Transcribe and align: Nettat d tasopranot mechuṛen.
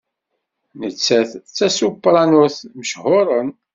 Nettat 0.79 1.31
d 1.37 1.45
tasopranot 1.57 2.57
mechuṛen. 2.77 3.49